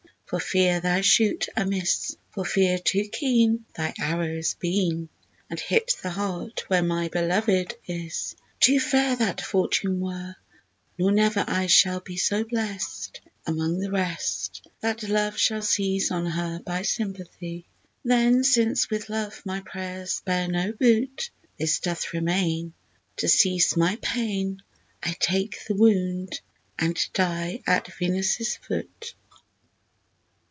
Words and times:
for 0.25 0.39
fear 0.39 0.79
thou 0.79 1.01
shoot 1.01 1.49
amiss, 1.57 2.15
For 2.29 2.45
fear 2.45 2.77
too 2.79 3.03
keen 3.11 3.65
Thy 3.75 3.93
arrows 3.99 4.53
been, 4.53 5.09
And 5.49 5.59
hit 5.59 5.97
the 6.01 6.11
heart 6.11 6.69
where 6.69 6.81
my 6.81 7.09
Belovèd 7.09 7.73
is. 7.85 8.33
Too 8.61 8.79
fair 8.79 9.17
that 9.17 9.41
fortune 9.41 9.99
were, 9.99 10.37
nor 10.97 11.11
never 11.11 11.43
I 11.45 11.67
Shall 11.67 11.99
be 11.99 12.15
so 12.15 12.45
blest, 12.45 13.19
Among 13.45 13.79
the 13.81 13.91
rest, 13.91 14.65
That 14.79 15.03
Love 15.03 15.35
shall 15.37 15.61
seize 15.61 16.11
on 16.11 16.27
her 16.27 16.59
by 16.61 16.83
sympathy. 16.83 17.65
Then 18.05 18.45
since 18.45 18.89
with 18.89 19.09
Love 19.09 19.41
my 19.45 19.59
prayers 19.59 20.21
bear 20.23 20.47
no 20.47 20.71
boot, 20.71 21.29
This 21.59 21.81
doth 21.81 22.13
remain 22.13 22.71
To 23.17 23.27
cease 23.27 23.75
my 23.75 23.97
pain: 24.01 24.63
I 25.03 25.11
take 25.19 25.65
the 25.65 25.75
wound, 25.75 26.39
and 26.79 26.97
die 27.11 27.63
at 27.67 27.93
Venus' 27.97 28.55
foot. 28.55 29.13